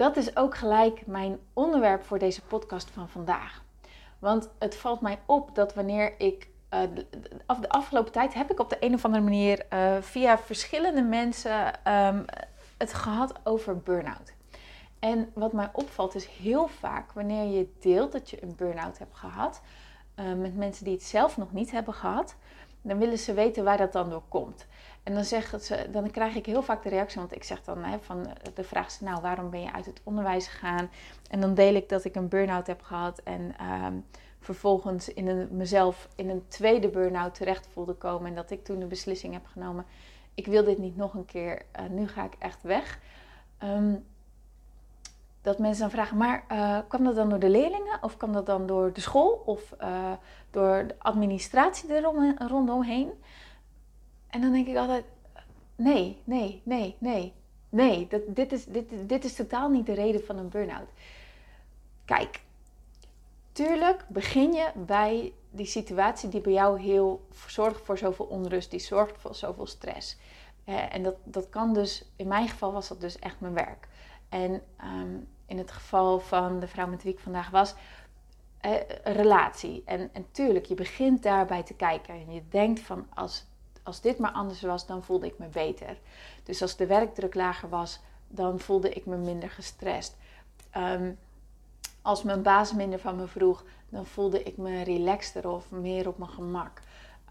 dat 0.00 0.16
is 0.16 0.36
ook 0.36 0.56
gelijk 0.56 1.06
mijn 1.06 1.38
onderwerp 1.52 2.04
voor 2.04 2.18
deze 2.18 2.42
podcast 2.42 2.90
van 2.90 3.08
vandaag. 3.08 3.62
Want 4.18 4.48
het 4.58 4.76
valt 4.76 5.00
mij 5.00 5.18
op 5.26 5.54
dat 5.54 5.74
wanneer 5.74 6.14
ik. 6.18 6.48
Uh, 6.74 6.80
de, 6.94 7.68
afgelopen 7.68 8.12
tijd 8.12 8.34
heb 8.34 8.50
ik 8.50 8.60
op 8.60 8.70
de 8.70 8.76
een 8.80 8.94
of 8.94 9.04
andere 9.04 9.22
manier 9.22 9.66
uh, 9.72 9.96
via 10.00 10.38
verschillende 10.38 11.02
mensen 11.02 11.66
um, 11.92 12.24
het 12.78 12.92
gehad 12.94 13.32
over 13.44 13.78
burn-out. 13.78 14.32
En 14.98 15.30
wat 15.34 15.52
mij 15.52 15.70
opvalt 15.72 16.14
is 16.14 16.26
heel 16.26 16.66
vaak 16.66 17.12
wanneer 17.12 17.58
je 17.58 17.72
deelt 17.80 18.12
dat 18.12 18.30
je 18.30 18.42
een 18.42 18.54
burn-out 18.56 18.98
hebt 18.98 19.16
gehad 19.16 19.60
uh, 20.20 20.32
met 20.32 20.56
mensen 20.56 20.84
die 20.84 20.94
het 20.94 21.02
zelf 21.02 21.36
nog 21.36 21.52
niet 21.52 21.70
hebben 21.70 21.94
gehad, 21.94 22.36
dan 22.82 22.98
willen 22.98 23.18
ze 23.18 23.34
weten 23.34 23.64
waar 23.64 23.76
dat 23.76 23.92
dan 23.92 24.10
door 24.10 24.22
komt. 24.28 24.66
En 25.02 25.14
dan, 25.14 25.24
zeggen 25.24 25.60
ze, 25.60 25.86
dan 25.90 26.10
krijg 26.10 26.34
ik 26.34 26.46
heel 26.46 26.62
vaak 26.62 26.82
de 26.82 26.88
reactie, 26.88 27.18
want 27.20 27.34
ik 27.34 27.44
zeg 27.44 27.62
dan 27.62 27.84
hè, 27.84 27.98
van 27.98 28.26
de 28.54 28.64
vraag 28.64 28.86
is, 28.86 29.00
nou 29.00 29.20
waarom 29.20 29.50
ben 29.50 29.60
je 29.60 29.72
uit 29.72 29.86
het 29.86 30.00
onderwijs 30.04 30.46
gegaan? 30.46 30.90
En 31.30 31.40
dan 31.40 31.54
deel 31.54 31.74
ik 31.74 31.88
dat 31.88 32.04
ik 32.04 32.14
een 32.14 32.28
burn-out 32.28 32.66
heb 32.66 32.82
gehad 32.82 33.18
en 33.18 33.54
ehm, 33.58 33.94
vervolgens 34.40 35.08
in 35.14 35.28
een, 35.28 35.48
mezelf 35.50 36.08
in 36.16 36.28
een 36.28 36.44
tweede 36.48 36.88
burn-out 36.88 37.34
terecht 37.34 37.68
voelde 37.72 37.94
komen. 37.94 38.28
En 38.28 38.34
dat 38.34 38.50
ik 38.50 38.64
toen 38.64 38.78
de 38.78 38.86
beslissing 38.86 39.32
heb 39.32 39.46
genomen, 39.46 39.84
ik 40.34 40.46
wil 40.46 40.64
dit 40.64 40.78
niet 40.78 40.96
nog 40.96 41.14
een 41.14 41.24
keer, 41.24 41.62
uh, 41.80 41.88
nu 41.88 42.08
ga 42.08 42.24
ik 42.24 42.34
echt 42.38 42.62
weg. 42.62 42.98
Um, 43.62 44.04
dat 45.42 45.58
mensen 45.58 45.80
dan 45.80 45.90
vragen, 45.90 46.16
maar 46.16 46.44
uh, 46.52 46.78
kwam 46.88 47.04
dat 47.04 47.14
dan 47.14 47.28
door 47.28 47.38
de 47.38 47.48
leerlingen 47.48 48.02
of 48.02 48.16
kwam 48.16 48.32
dat 48.32 48.46
dan 48.46 48.66
door 48.66 48.92
de 48.92 49.00
school 49.00 49.42
of 49.46 49.74
uh, 49.80 50.12
door 50.50 50.86
de 50.86 50.94
administratie 50.98 51.94
er 51.94 52.02
rondomheen? 52.48 53.10
En 54.28 54.40
dan 54.40 54.52
denk 54.52 54.66
ik 54.66 54.76
altijd, 54.76 55.04
nee, 55.76 56.22
nee, 56.24 56.62
nee, 56.64 56.96
nee, 56.98 57.32
nee, 57.68 58.06
dat, 58.08 58.20
dit, 58.26 58.52
is, 58.52 58.64
dit, 58.64 59.08
dit 59.08 59.24
is 59.24 59.34
totaal 59.34 59.68
niet 59.68 59.86
de 59.86 59.94
reden 59.94 60.24
van 60.24 60.38
een 60.38 60.48
burn-out. 60.48 60.88
Kijk, 62.04 62.40
tuurlijk 63.52 64.04
begin 64.08 64.52
je 64.52 64.70
bij 64.74 65.32
die 65.50 65.66
situatie 65.66 66.28
die 66.28 66.40
bij 66.40 66.52
jou 66.52 66.80
heel 66.80 67.26
zorgt 67.46 67.80
voor 67.84 67.98
zoveel 67.98 68.24
onrust, 68.24 68.70
die 68.70 68.80
zorgt 68.80 69.20
voor 69.20 69.34
zoveel 69.34 69.66
stress. 69.66 70.18
Uh, 70.66 70.94
en 70.94 71.02
dat, 71.02 71.14
dat 71.24 71.48
kan 71.48 71.74
dus, 71.74 72.04
in 72.16 72.28
mijn 72.28 72.48
geval 72.48 72.72
was 72.72 72.88
dat 72.88 73.00
dus 73.00 73.18
echt 73.18 73.40
mijn 73.40 73.54
werk. 73.54 73.88
En 74.30 74.62
um, 74.84 75.28
in 75.46 75.58
het 75.58 75.70
geval 75.70 76.20
van 76.20 76.60
de 76.60 76.66
vrouw 76.68 76.86
met 76.86 77.02
wie 77.02 77.12
ik 77.12 77.18
vandaag 77.18 77.50
was, 77.50 77.74
uh, 78.66 78.72
een 79.02 79.12
relatie. 79.12 79.82
En, 79.84 80.10
en 80.12 80.26
tuurlijk, 80.30 80.66
je 80.66 80.74
begint 80.74 81.22
daarbij 81.22 81.62
te 81.62 81.74
kijken. 81.74 82.14
En 82.14 82.32
je 82.32 82.42
denkt 82.48 82.80
van, 82.80 83.06
als, 83.14 83.44
als 83.82 84.00
dit 84.00 84.18
maar 84.18 84.32
anders 84.32 84.62
was, 84.62 84.86
dan 84.86 85.02
voelde 85.02 85.26
ik 85.26 85.38
me 85.38 85.46
beter. 85.46 85.98
Dus 86.42 86.62
als 86.62 86.76
de 86.76 86.86
werkdruk 86.86 87.34
lager 87.34 87.68
was, 87.68 88.00
dan 88.28 88.58
voelde 88.58 88.90
ik 88.90 89.06
me 89.06 89.16
minder 89.16 89.50
gestrest. 89.50 90.16
Um, 90.76 91.18
als 92.02 92.22
mijn 92.22 92.42
baas 92.42 92.72
minder 92.72 92.98
van 92.98 93.16
me 93.16 93.26
vroeg, 93.26 93.64
dan 93.88 94.06
voelde 94.06 94.42
ik 94.42 94.56
me 94.56 94.82
relaxter 94.82 95.48
of 95.48 95.70
meer 95.70 96.08
op 96.08 96.18
mijn 96.18 96.30
gemak. 96.30 96.80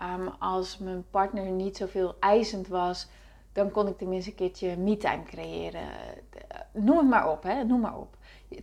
Um, 0.01 0.28
als 0.40 0.78
mijn 0.78 1.06
partner 1.10 1.51
niet 1.51 1.78
zoveel 1.78 2.16
eisend 2.19 2.68
was, 2.68 3.07
dan 3.51 3.72
kon 3.72 3.88
ik 3.88 3.98
tenminste 3.98 4.29
een 4.29 4.36
keertje 4.36 4.77
me-time 4.77 5.24
creëren. 5.24 5.88
Noem 6.71 6.97
het 6.97 7.07
maar 7.07 7.31
op, 7.31 7.43
hè? 7.43 7.63
noem 7.63 7.79
maar 7.79 7.97
op. 7.97 8.17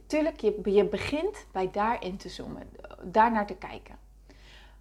Tuurlijk, 0.06 0.40
je, 0.40 0.60
je 0.64 0.84
begint 0.84 1.46
bij 1.52 1.70
daarin 1.70 2.16
te 2.16 2.28
zoomen, 2.28 2.62
daar 3.02 3.32
naar 3.32 3.46
te 3.46 3.56
kijken. 3.56 3.98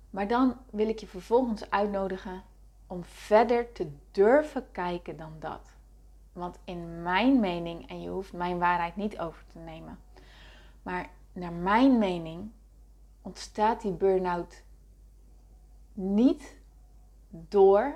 Maar 0.10 0.28
dan 0.28 0.58
wil 0.70 0.88
ik 0.88 1.00
je 1.00 1.08
vervolgens 1.08 1.70
uitnodigen 1.70 2.44
om 2.88 3.04
verder 3.04 3.72
te 3.72 3.92
durven 4.12 4.72
kijken 4.72 5.18
dan 5.18 5.34
dat. 5.40 5.74
Want 6.34 6.60
in 6.64 7.02
mijn 7.02 7.40
mening, 7.40 7.90
en 7.90 8.02
je 8.02 8.10
hoeft 8.10 8.34
mijn 8.34 8.60
waarheid 8.60 8.96
niet 8.96 9.20
over 9.20 9.44
te 9.48 9.60
nemen, 9.60 10.00
maar 10.84 11.10
naar 11.34 11.54
mijn 11.54 11.98
mening 11.98 12.52
ontstaat 13.22 13.82
die 13.82 13.92
burn-out 13.92 14.64
niet 15.94 16.56
door 17.30 17.94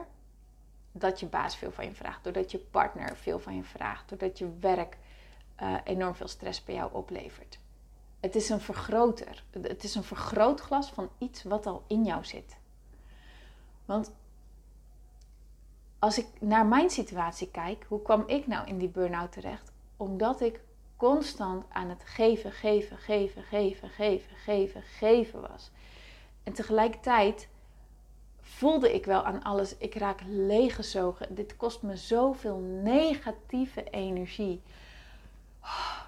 dat 0.91 1.19
je 1.19 1.25
baas 1.25 1.55
veel 1.55 1.71
van 1.71 1.85
je 1.85 1.93
vraagt, 1.93 2.23
doordat 2.23 2.51
je 2.51 2.57
partner 2.57 3.17
veel 3.17 3.39
van 3.39 3.55
je 3.55 3.63
vraagt, 3.63 4.09
doordat 4.09 4.37
je 4.37 4.57
werk 4.59 4.97
uh, 5.61 5.75
enorm 5.83 6.15
veel 6.15 6.27
stress 6.27 6.63
bij 6.63 6.75
jou 6.75 6.93
oplevert. 6.93 7.59
Het 8.19 8.35
is 8.35 8.49
een 8.49 8.59
vergroter. 8.59 9.43
Het 9.61 9.83
is 9.83 9.95
een 9.95 10.03
vergrootglas 10.03 10.89
van 10.89 11.09
iets 11.17 11.43
wat 11.43 11.65
al 11.65 11.83
in 11.87 12.03
jou 12.03 12.25
zit. 12.25 12.57
Want 13.85 14.11
als 15.99 16.17
ik 16.17 16.27
naar 16.39 16.65
mijn 16.65 16.89
situatie 16.89 17.51
kijk, 17.51 17.85
hoe 17.87 18.01
kwam 18.01 18.23
ik 18.27 18.47
nou 18.47 18.67
in 18.67 18.77
die 18.77 18.89
burn-out 18.89 19.31
terecht? 19.31 19.71
Omdat 19.97 20.41
ik 20.41 20.61
constant 20.97 21.65
aan 21.69 21.89
het 21.89 22.03
geven, 22.05 22.51
geven, 22.51 22.97
geven, 22.97 23.43
geven, 23.43 23.89
geven, 23.89 24.35
geven, 24.35 24.81
geven 24.81 25.41
was. 25.41 25.71
En 26.43 26.53
tegelijkertijd 26.53 27.49
voelde 28.41 28.93
ik 28.93 29.05
wel 29.05 29.23
aan 29.23 29.43
alles, 29.43 29.77
ik 29.77 29.95
raak 29.95 30.21
leeggezogen. 30.27 31.35
Dit 31.35 31.57
kost 31.57 31.81
me 31.81 31.95
zoveel 31.95 32.57
negatieve 32.83 33.83
energie. 33.83 34.61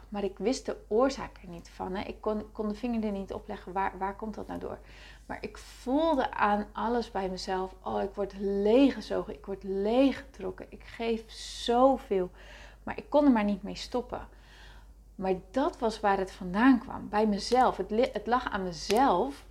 Maar 0.10 0.24
ik 0.24 0.38
wist 0.38 0.66
de 0.66 0.78
oorzaak 0.88 1.38
er 1.42 1.50
niet 1.50 1.70
van. 1.70 1.96
Hè. 1.96 2.04
Ik 2.04 2.22
kon, 2.22 2.52
kon 2.52 2.68
de 2.68 2.76
vinger 2.76 3.04
er 3.04 3.12
niet 3.12 3.34
op 3.34 3.48
leggen. 3.48 3.72
Waar, 3.74 3.98
waar 3.98 4.16
komt 4.16 4.36
dat 4.36 4.48
nou 4.48 4.60
door? 4.60 4.78
Maar 5.26 5.38
ik 5.42 5.58
voelde 5.58 6.34
aan 6.34 6.68
alles 6.72 7.12
bij 7.12 7.30
mezelf. 7.30 7.74
Oh, 7.82 8.02
ik 8.02 8.14
word 8.14 8.34
leeggezogen. 8.40 9.34
Ik 9.34 9.46
word 9.46 9.64
leeggetrokken. 9.64 10.66
Ik 10.70 10.84
geef 10.84 11.32
zoveel. 11.32 12.30
Maar 12.84 12.98
ik 12.98 13.10
kon 13.10 13.26
er 13.26 13.32
maar 13.32 13.44
niet 13.44 13.64
mee 13.64 13.76
stoppen. 13.76 14.28
Maar 15.16 15.36
dat 15.52 15.80
was 15.80 16.00
waar 16.00 16.18
het 16.18 16.32
vandaan 16.32 16.80
kwam, 16.80 17.10
bij 17.10 17.28
mezelf. 17.28 17.78
Het, 17.78 17.90
het 18.14 18.28
lag 18.28 18.50
aan 18.50 18.64
mezelf 18.64 19.46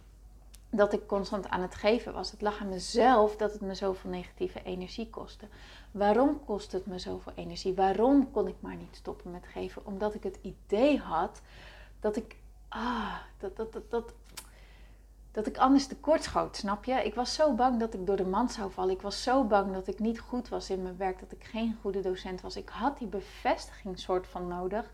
dat 0.70 0.92
ik 0.92 1.06
constant 1.06 1.48
aan 1.48 1.62
het 1.62 1.74
geven 1.74 2.12
was. 2.12 2.30
Het 2.30 2.40
lag 2.40 2.60
aan 2.60 2.68
mezelf 2.68 3.36
dat 3.36 3.52
het 3.52 3.60
me 3.60 3.74
zoveel 3.74 4.10
negatieve 4.10 4.62
energie 4.62 5.10
kostte. 5.10 5.46
Waarom 5.90 6.44
kost 6.44 6.72
het 6.72 6.86
me 6.86 6.98
zoveel 6.98 7.32
energie? 7.34 7.74
Waarom 7.74 8.30
kon 8.30 8.48
ik 8.48 8.56
maar 8.60 8.76
niet 8.76 8.96
stoppen 8.96 9.30
met 9.30 9.46
geven? 9.46 9.86
Omdat 9.86 10.14
ik 10.14 10.22
het 10.22 10.38
idee 10.42 10.98
had 10.98 11.40
dat 12.00 12.16
ik, 12.16 12.36
ah, 12.68 13.16
dat, 13.38 13.56
dat, 13.56 13.72
dat, 13.72 13.90
dat, 13.90 14.14
dat 15.30 15.46
ik 15.46 15.58
anders 15.58 15.86
tekort 15.86 16.22
schoot, 16.22 16.56
snap 16.56 16.84
je? 16.84 16.92
Ik 16.92 17.14
was 17.14 17.34
zo 17.34 17.54
bang 17.54 17.80
dat 17.80 17.94
ik 17.94 18.06
door 18.06 18.16
de 18.16 18.26
mand 18.26 18.52
zou 18.52 18.70
vallen. 18.70 18.94
Ik 18.94 19.02
was 19.02 19.22
zo 19.22 19.44
bang 19.44 19.72
dat 19.72 19.86
ik 19.86 19.98
niet 19.98 20.20
goed 20.20 20.48
was 20.48 20.70
in 20.70 20.82
mijn 20.82 20.96
werk, 20.96 21.20
dat 21.20 21.32
ik 21.32 21.44
geen 21.44 21.78
goede 21.80 22.00
docent 22.00 22.40
was. 22.40 22.56
Ik 22.56 22.68
had 22.68 22.98
die 22.98 23.08
bevestiging 23.08 23.98
soort 23.98 24.26
van 24.26 24.48
nodig 24.48 24.90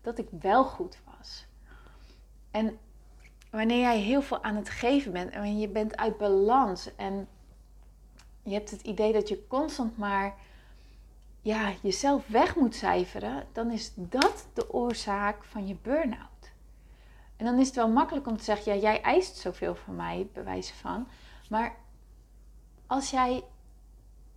dat 0.00 0.18
ik 0.18 0.28
wel 0.40 0.64
goed 0.64 0.98
was. 1.18 1.46
En 2.50 2.78
wanneer 3.50 3.80
jij 3.80 3.98
heel 3.98 4.22
veel 4.22 4.42
aan 4.42 4.56
het 4.56 4.68
geven 4.68 5.12
bent 5.12 5.30
en 5.30 5.58
je 5.58 5.68
bent 5.68 5.96
uit 5.96 6.18
balans 6.18 6.94
en 6.96 7.28
je 8.42 8.52
hebt 8.52 8.70
het 8.70 8.82
idee 8.82 9.12
dat 9.12 9.28
je 9.28 9.46
constant 9.46 9.98
maar 9.98 10.34
ja, 11.40 11.72
jezelf 11.82 12.26
weg 12.26 12.56
moet 12.56 12.74
cijferen, 12.74 13.46
dan 13.52 13.70
is 13.70 13.92
dat 13.94 14.46
de 14.54 14.72
oorzaak 14.72 15.44
van 15.44 15.66
je 15.66 15.76
burn-out. 15.82 16.52
En 17.36 17.44
dan 17.44 17.58
is 17.58 17.66
het 17.66 17.76
wel 17.76 17.88
makkelijk 17.88 18.26
om 18.26 18.36
te 18.36 18.44
zeggen, 18.44 18.74
ja, 18.74 18.80
jij 18.80 19.02
eist 19.02 19.36
zoveel 19.36 19.74
van 19.74 19.96
mij, 19.96 20.28
bewijzen 20.32 20.76
van. 20.76 21.08
Maar 21.48 21.76
als 22.86 23.10
jij 23.10 23.44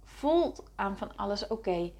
voelt 0.03 0.63
aan 0.75 0.97
van 0.97 1.15
alles, 1.15 1.47
oké, 1.47 1.91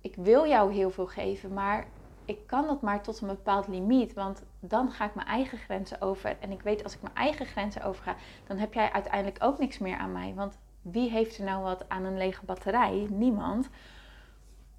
ik 0.00 0.14
wil 0.16 0.46
jou 0.46 0.72
heel 0.72 0.90
veel 0.90 1.06
geven, 1.06 1.52
maar 1.52 1.86
ik 2.24 2.46
kan 2.46 2.66
dat 2.66 2.82
maar 2.82 3.02
tot 3.02 3.20
een 3.20 3.28
bepaald 3.28 3.68
limiet. 3.68 4.14
Want 4.14 4.42
dan 4.60 4.90
ga 4.90 5.04
ik 5.04 5.14
mijn 5.14 5.26
eigen 5.26 5.58
grenzen 5.58 6.00
over. 6.00 6.36
En 6.40 6.50
ik 6.50 6.62
weet 6.62 6.82
als 6.82 6.94
ik 6.94 7.02
mijn 7.02 7.14
eigen 7.14 7.46
grenzen 7.46 7.82
overga, 7.82 8.16
dan 8.46 8.56
heb 8.56 8.74
jij 8.74 8.92
uiteindelijk 8.92 9.44
ook 9.44 9.58
niks 9.58 9.78
meer 9.78 9.96
aan 9.96 10.12
mij. 10.12 10.32
Want 10.34 10.58
wie 10.82 11.10
heeft 11.10 11.38
er 11.38 11.44
nou 11.44 11.62
wat 11.62 11.88
aan 11.88 12.04
een 12.04 12.16
lege 12.16 12.44
batterij? 12.44 13.06
Niemand. 13.10 13.68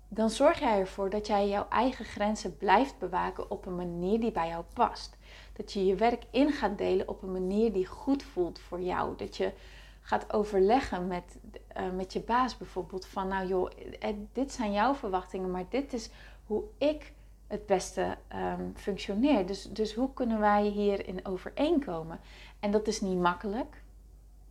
Dan 0.08 0.30
zorg 0.30 0.60
jij 0.60 0.80
ervoor 0.80 1.10
dat 1.10 1.28
jij 1.28 1.48
jouw 1.48 1.68
eigen 1.70 2.06
grenzen 2.06 2.58
blijft 2.58 3.00
bewaken 3.00 3.52
op 3.52 3.66
een 3.66 3.76
manier 3.76 4.20
die 4.20 4.32
bij 4.32 4.48
jou 4.48 4.64
past. 4.74 5.18
Dat 5.54 5.74
je 5.74 5.86
je 5.86 5.96
werk 5.96 6.24
in 6.32 6.52
gaat 6.52 6.78
delen 6.78 7.08
op 7.08 7.22
een 7.22 7.32
manier 7.32 7.74
die 7.74 7.86
goed 7.86 8.24
voelt 8.24 8.60
voor 8.60 8.82
jou. 8.82 9.16
Dat 9.18 9.38
je 9.38 9.54
gaat 10.02 10.34
overleggen 10.34 11.08
met, 11.08 11.38
uh, 11.78 11.92
met 11.96 12.14
je 12.14 12.20
baas 12.20 12.58
bijvoorbeeld. 12.58 13.06
Van 13.06 13.28
nou 13.28 13.48
joh, 13.48 13.72
eh, 14.00 14.14
dit 14.34 14.52
zijn 14.52 14.72
jouw 14.72 14.94
verwachtingen, 14.94 15.52
maar 15.52 15.66
dit 15.70 15.94
is 15.94 16.10
hoe 16.46 16.64
ik 16.78 17.14
het 17.48 17.66
beste 17.66 18.18
um, 18.36 18.74
functioneer. 18.76 19.46
Dus, 19.46 19.64
dus 19.64 19.94
hoe 19.94 20.14
kunnen 20.14 20.40
wij 20.40 20.64
hierin 20.64 21.26
overeenkomen? 21.26 22.20
En 22.60 22.72
dat 22.72 22.88
is 22.88 23.02
niet 23.02 23.18
makkelijk. 23.18 23.82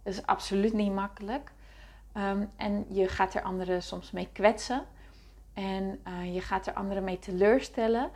Dat 0.03 0.13
is 0.13 0.27
absoluut 0.27 0.73
niet 0.73 0.93
makkelijk. 0.93 1.53
Um, 2.17 2.51
en 2.57 2.87
je 2.89 3.09
gaat 3.09 3.35
er 3.35 3.43
anderen 3.43 3.83
soms 3.83 4.11
mee 4.11 4.29
kwetsen. 4.33 4.85
En 5.53 6.01
uh, 6.09 6.35
je 6.35 6.41
gaat 6.41 6.67
er 6.67 6.75
anderen 6.75 7.05
mee 7.05 7.19
teleurstellen. 7.19 8.11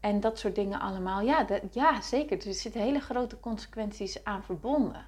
En 0.00 0.20
dat 0.20 0.38
soort 0.38 0.54
dingen 0.54 0.80
allemaal. 0.80 1.20
Ja, 1.20 1.44
dat, 1.44 1.60
ja, 1.70 2.00
zeker. 2.00 2.46
Er 2.46 2.54
zitten 2.54 2.80
hele 2.80 3.00
grote 3.00 3.40
consequenties 3.40 4.24
aan 4.24 4.42
verbonden. 4.42 5.04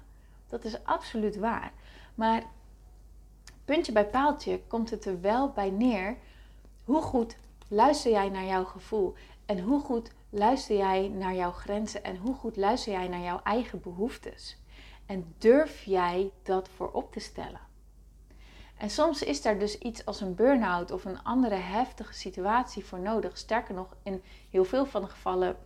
Dat 0.47 0.63
is 0.63 0.83
absoluut 0.83 1.37
waar. 1.37 1.71
Maar 2.15 2.43
puntje 3.65 3.91
bij 3.91 4.05
paaltje 4.05 4.61
komt 4.67 4.89
het 4.89 5.05
er 5.05 5.21
wel 5.21 5.51
bij 5.51 5.69
neer. 5.69 6.17
Hoe 6.83 7.01
goed 7.01 7.37
luister 7.67 8.11
jij 8.11 8.29
naar 8.29 8.45
jouw 8.45 8.63
gevoel? 8.63 9.13
En 9.45 9.59
hoe 9.59 9.81
goed 9.81 10.11
luister 10.29 10.77
jij 10.77 11.07
naar 11.07 11.35
jouw 11.35 11.51
grenzen? 11.51 12.03
En 12.03 12.17
hoe 12.17 12.35
goed 12.35 12.57
luister 12.57 12.91
jij 12.91 13.07
naar 13.07 13.21
jouw 13.21 13.39
eigen 13.43 13.81
behoeftes? 13.81 14.57
En 15.05 15.35
durf 15.37 15.83
jij 15.83 16.31
dat 16.43 16.69
voorop 16.69 17.11
te 17.11 17.19
stellen? 17.19 17.59
En 18.77 18.89
soms 18.89 19.23
is 19.23 19.41
daar 19.41 19.59
dus 19.59 19.77
iets 19.77 20.05
als 20.05 20.21
een 20.21 20.35
burn-out 20.35 20.91
of 20.91 21.05
een 21.05 21.23
andere 21.23 21.55
heftige 21.55 22.13
situatie 22.13 22.85
voor 22.85 22.99
nodig. 22.99 23.37
Sterker 23.37 23.73
nog, 23.73 23.95
in 24.03 24.23
heel 24.49 24.63
veel 24.63 24.85
van 24.85 25.01
de 25.01 25.07
gevallen 25.07 25.57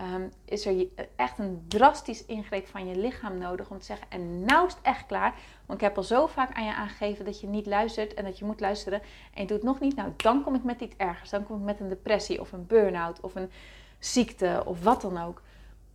um, 0.00 0.32
is 0.44 0.66
er 0.66 0.86
echt 1.16 1.38
een 1.38 1.64
drastisch 1.68 2.24
ingreep 2.24 2.66
van 2.66 2.86
je 2.88 2.96
lichaam 2.96 3.38
nodig 3.38 3.70
om 3.70 3.78
te 3.78 3.84
zeggen: 3.84 4.06
En 4.10 4.44
nou 4.44 4.66
is 4.66 4.72
het 4.72 4.82
echt 4.82 5.06
klaar. 5.06 5.34
Want 5.66 5.80
ik 5.80 5.86
heb 5.86 5.96
al 5.96 6.02
zo 6.02 6.26
vaak 6.26 6.56
aan 6.56 6.64
je 6.64 6.74
aangegeven 6.74 7.24
dat 7.24 7.40
je 7.40 7.46
niet 7.46 7.66
luistert 7.66 8.14
en 8.14 8.24
dat 8.24 8.38
je 8.38 8.44
moet 8.44 8.60
luisteren. 8.60 9.00
En 9.34 9.40
je 9.40 9.46
doet 9.46 9.56
het 9.56 9.66
nog 9.66 9.80
niet. 9.80 9.96
Nou, 9.96 10.12
dan 10.16 10.42
kom 10.42 10.54
ik 10.54 10.64
met 10.64 10.80
iets 10.80 10.96
ergers. 10.96 11.30
Dan 11.30 11.44
kom 11.44 11.56
ik 11.56 11.64
met 11.64 11.80
een 11.80 11.88
depressie 11.88 12.40
of 12.40 12.52
een 12.52 12.66
burn-out 12.66 13.20
of 13.20 13.34
een 13.34 13.50
ziekte 13.98 14.62
of 14.64 14.82
wat 14.82 15.00
dan 15.00 15.18
ook. 15.18 15.42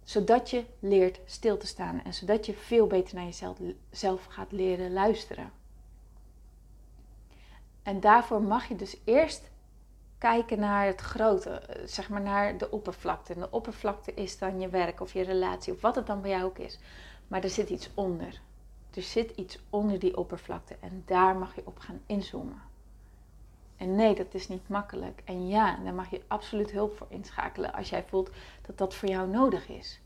Zodat 0.04 0.50
je 0.50 0.64
leert 0.80 1.20
stil 1.26 1.58
te 1.58 1.68
staan 1.68 2.02
en 2.04 2.14
zodat 2.14 2.46
je 2.46 2.54
veel 2.54 2.88
beter 2.88 3.16
naar 3.16 3.24
jezelf 3.24 3.58
zelf 3.90 4.26
gaat 4.26 4.52
leren 4.52 4.94
luisteren. 4.94 5.52
En 7.84 8.00
daarvoor 8.00 8.42
mag 8.42 8.68
je 8.68 8.76
dus 8.76 8.98
eerst 9.04 9.51
kijken 10.22 10.60
naar 10.60 10.86
het 10.86 11.02
grote, 11.02 11.50
eh, 11.50 11.82
zeg 11.86 12.10
maar 12.10 12.22
naar 12.22 12.58
de 12.58 12.72
oppervlakte. 12.72 13.34
En 13.34 13.40
de 13.40 13.52
oppervlakte 13.52 14.14
is 14.14 14.38
dan 14.38 14.60
je 14.60 14.70
werk 14.70 15.02
of 15.02 15.14
je 15.14 15.22
relatie 15.22 15.74
of 15.74 15.82
wat 15.82 15.96
het 15.96 16.08
dan 16.08 16.22
bij 16.22 16.30
jou 16.30 16.44
ook 16.44 16.58
is. 16.58 16.80
Maar 17.28 17.44
er 17.44 17.50
zit 17.50 17.70
iets 17.70 17.90
onder. 17.94 18.42
Er 18.94 19.02
zit 19.02 19.32
iets 19.32 19.60
onder 19.70 20.00
die 20.00 20.18
oppervlakte 20.18 20.78
en 20.80 21.04
daar 21.06 21.36
mag 21.36 21.56
je 21.56 21.62
op 21.66 21.80
gaan 21.80 22.02
inzoomen. 22.06 22.62
En 23.78 23.96
nee, 23.96 24.16
dat 24.16 24.34
is 24.34 24.48
niet 24.48 24.70
makkelijk. 24.70 25.22
En 25.26 25.48
ja, 25.48 25.78
daar 25.84 25.94
mag 25.94 26.10
je 26.10 26.22
absoluut 26.28 26.72
hulp 26.72 26.98
voor 26.98 27.08
inschakelen 27.10 27.74
als 27.74 27.90
jij 27.90 28.04
voelt 28.04 28.30
dat 28.62 28.78
dat 28.78 28.96
voor 28.96 29.10
jou 29.10 29.28
nodig 29.28 29.70
is. 29.70 30.02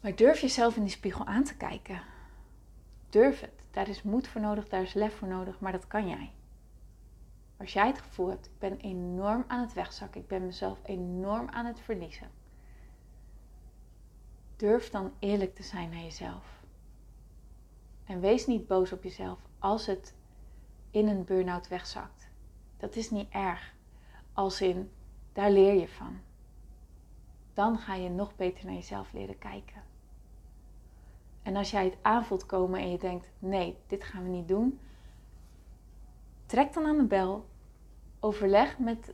Maar 0.00 0.16
durf 0.16 0.40
jezelf 0.40 0.76
in 0.76 0.82
die 0.82 0.90
spiegel 0.90 1.26
aan 1.26 1.44
te 1.44 1.56
kijken. 1.56 2.02
Durf 3.10 3.40
het. 3.40 3.64
Daar 3.70 3.88
is 3.88 4.02
moed 4.02 4.28
voor 4.28 4.40
nodig, 4.40 4.68
daar 4.68 4.82
is 4.82 4.94
lef 4.94 5.16
voor 5.16 5.28
nodig, 5.28 5.60
maar 5.60 5.72
dat 5.72 5.86
kan 5.86 6.08
jij. 6.08 6.30
Als 7.56 7.72
jij 7.72 7.86
het 7.86 7.98
gevoel 7.98 8.28
hebt, 8.28 8.46
ik 8.46 8.58
ben 8.58 8.76
enorm 8.76 9.44
aan 9.46 9.60
het 9.60 9.72
wegzakken, 9.72 10.20
ik 10.20 10.28
ben 10.28 10.46
mezelf 10.46 10.78
enorm 10.82 11.48
aan 11.48 11.66
het 11.66 11.80
verliezen. 11.80 12.30
Durf 14.56 14.90
dan 14.90 15.12
eerlijk 15.18 15.54
te 15.54 15.62
zijn 15.62 15.90
naar 15.90 16.02
jezelf. 16.02 16.64
En 18.04 18.20
wees 18.20 18.46
niet 18.46 18.66
boos 18.66 18.92
op 18.92 19.02
jezelf 19.02 19.38
als 19.58 19.86
het 19.86 20.14
in 20.90 21.08
een 21.08 21.24
burn-out 21.24 21.68
wegzakt. 21.68 22.30
Dat 22.76 22.96
is 22.96 23.10
niet 23.10 23.30
erg. 23.30 23.74
Als 24.32 24.60
in, 24.60 24.90
daar 25.32 25.50
leer 25.50 25.74
je 25.74 25.88
van. 25.88 26.20
Dan 27.54 27.78
ga 27.78 27.94
je 27.94 28.08
nog 28.08 28.36
beter 28.36 28.64
naar 28.64 28.74
jezelf 28.74 29.12
leren 29.12 29.38
kijken. 29.38 29.82
En 31.42 31.56
als 31.56 31.70
jij 31.70 31.84
het 31.84 31.96
aanvoelt 32.02 32.46
komen 32.46 32.80
en 32.80 32.90
je 32.90 32.98
denkt: 32.98 33.30
nee, 33.38 33.76
dit 33.86 34.04
gaan 34.04 34.22
we 34.22 34.28
niet 34.28 34.48
doen, 34.48 34.80
trek 36.46 36.72
dan 36.72 36.86
aan 36.86 36.96
de 36.96 37.04
bel. 37.04 37.46
Overleg 38.20 38.78
met, 38.78 39.12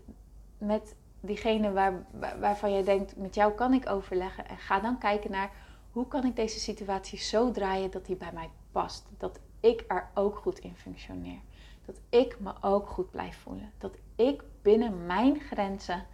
met 0.58 0.96
diegene 1.20 1.72
waar, 1.72 2.06
waarvan 2.40 2.72
jij 2.72 2.82
denkt: 2.82 3.16
met 3.16 3.34
jou 3.34 3.52
kan 3.52 3.72
ik 3.72 3.88
overleggen. 3.88 4.48
En 4.48 4.58
ga 4.58 4.80
dan 4.80 4.98
kijken 4.98 5.30
naar 5.30 5.50
hoe 5.90 6.08
kan 6.08 6.24
ik 6.24 6.36
deze 6.36 6.60
situatie 6.60 7.18
zo 7.18 7.50
draaien 7.50 7.90
dat 7.90 8.06
die 8.06 8.16
bij 8.16 8.32
mij 8.32 8.50
past. 8.72 9.06
Dat 9.18 9.40
ik 9.60 9.84
er 9.88 10.10
ook 10.14 10.36
goed 10.36 10.58
in 10.58 10.76
functioneer. 10.76 11.40
Dat 11.84 12.00
ik 12.08 12.40
me 12.40 12.52
ook 12.60 12.88
goed 12.88 13.10
blijf 13.10 13.36
voelen. 13.36 13.72
Dat 13.78 13.96
ik 14.16 14.42
binnen 14.62 15.06
mijn 15.06 15.40
grenzen 15.40 16.06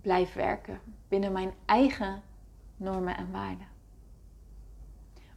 blijf 0.00 0.32
werken. 0.32 0.80
Binnen 1.08 1.32
mijn 1.32 1.54
eigen 1.64 2.22
normen 2.76 3.16
en 3.16 3.30
waarden 3.32 3.72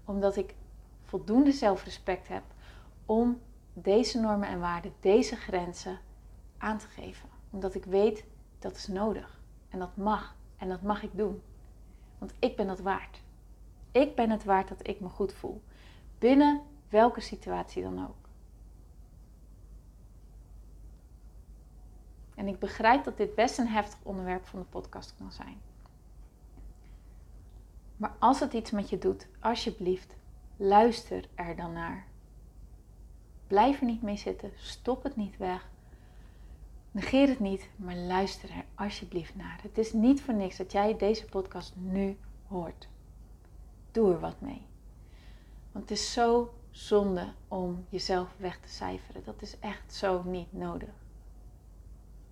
omdat 0.07 0.35
ik 0.35 0.55
voldoende 1.03 1.51
zelfrespect 1.51 2.27
heb 2.27 2.43
om 3.05 3.41
deze 3.81 4.19
normen 4.19 4.47
en 4.47 4.59
waarden, 4.59 4.93
deze 4.99 5.35
grenzen 5.35 5.99
aan 6.57 6.77
te 6.77 6.87
geven. 6.87 7.29
Omdat 7.49 7.75
ik 7.75 7.85
weet 7.85 8.25
dat 8.59 8.75
is 8.75 8.87
nodig 8.87 9.39
en 9.69 9.79
dat 9.79 9.97
mag 9.97 10.35
en 10.57 10.69
dat 10.69 10.81
mag 10.81 11.03
ik 11.03 11.17
doen. 11.17 11.41
Want 12.17 12.33
ik 12.39 12.55
ben 12.55 12.67
het 12.67 12.81
waard. 12.81 13.21
Ik 13.91 14.15
ben 14.15 14.29
het 14.29 14.43
waard 14.43 14.67
dat 14.67 14.87
ik 14.87 14.99
me 14.99 15.09
goed 15.09 15.33
voel. 15.33 15.61
Binnen 16.17 16.61
welke 16.89 17.21
situatie 17.21 17.83
dan 17.83 18.07
ook. 18.07 18.27
En 22.35 22.47
ik 22.47 22.59
begrijp 22.59 23.03
dat 23.03 23.17
dit 23.17 23.35
best 23.35 23.57
een 23.57 23.67
heftig 23.67 23.99
onderwerp 24.03 24.45
van 24.45 24.59
de 24.59 24.65
podcast 24.65 25.15
kan 25.17 25.31
zijn. 25.31 25.61
Maar 27.97 28.15
als 28.19 28.39
het 28.39 28.53
iets 28.53 28.71
met 28.71 28.89
je 28.89 28.97
doet, 28.97 29.27
alsjeblieft, 29.39 30.15
luister 30.57 31.29
er 31.35 31.55
dan 31.55 31.73
naar. 31.73 32.05
Blijf 33.47 33.79
er 33.79 33.85
niet 33.85 34.01
mee 34.01 34.17
zitten, 34.17 34.51
stop 34.55 35.03
het 35.03 35.15
niet 35.15 35.37
weg. 35.37 35.69
Negeer 36.91 37.27
het 37.27 37.39
niet, 37.39 37.69
maar 37.75 37.95
luister 37.95 38.49
er 38.49 38.65
alsjeblieft 38.75 39.35
naar. 39.35 39.59
Het 39.61 39.77
is 39.77 39.93
niet 39.93 40.21
voor 40.21 40.33
niks 40.33 40.57
dat 40.57 40.71
jij 40.71 40.97
deze 40.97 41.25
podcast 41.25 41.73
nu 41.75 42.17
hoort. 42.47 42.87
Doe 43.91 44.13
er 44.13 44.19
wat 44.19 44.41
mee. 44.41 44.61
Want 45.71 45.89
het 45.89 45.99
is 45.99 46.13
zo 46.13 46.53
zonde 46.71 47.33
om 47.47 47.85
jezelf 47.89 48.35
weg 48.37 48.59
te 48.59 48.69
cijferen. 48.69 49.23
Dat 49.23 49.41
is 49.41 49.59
echt 49.59 49.93
zo 49.93 50.23
niet 50.23 50.53
nodig. 50.53 50.93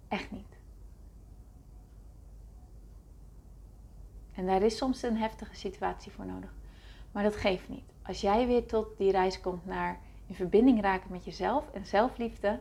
Echt 0.07 0.31
niet. 0.31 0.57
En 4.33 4.45
daar 4.45 4.61
is 4.61 4.77
soms 4.77 5.03
een 5.03 5.17
heftige 5.17 5.55
situatie 5.55 6.11
voor 6.11 6.25
nodig. 6.25 6.53
Maar 7.11 7.23
dat 7.23 7.35
geeft 7.35 7.69
niet. 7.69 7.93
Als 8.01 8.21
jij 8.21 8.47
weer 8.47 8.67
tot 8.67 8.97
die 8.97 9.11
reis 9.11 9.41
komt 9.41 9.65
naar 9.65 9.99
in 10.27 10.35
verbinding 10.35 10.81
raken 10.81 11.11
met 11.11 11.25
jezelf 11.25 11.71
en 11.73 11.85
zelfliefde, 11.85 12.59